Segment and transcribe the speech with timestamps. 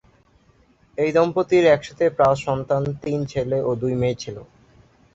[0.97, 4.37] এই দম্পতির একসাথে পাঁচ সন্তান, তিন ছেলে ও দুই মেয়ে ছিল।